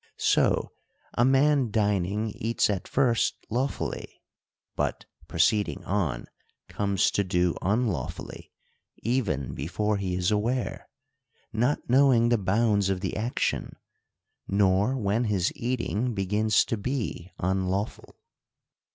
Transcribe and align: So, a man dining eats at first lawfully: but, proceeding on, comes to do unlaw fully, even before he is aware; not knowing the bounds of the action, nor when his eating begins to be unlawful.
So, 0.17 0.71
a 1.13 1.23
man 1.23 1.69
dining 1.69 2.31
eats 2.31 2.71
at 2.71 2.87
first 2.87 3.35
lawfully: 3.51 4.23
but, 4.75 5.05
proceeding 5.27 5.85
on, 5.85 6.25
comes 6.67 7.11
to 7.11 7.23
do 7.23 7.53
unlaw 7.61 8.09
fully, 8.11 8.51
even 9.03 9.53
before 9.53 9.97
he 9.97 10.15
is 10.15 10.31
aware; 10.31 10.89
not 11.53 11.87
knowing 11.87 12.29
the 12.29 12.39
bounds 12.39 12.89
of 12.89 13.01
the 13.01 13.15
action, 13.15 13.75
nor 14.47 14.97
when 14.97 15.25
his 15.25 15.53
eating 15.55 16.15
begins 16.15 16.65
to 16.65 16.77
be 16.77 17.29
unlawful. 17.37 18.15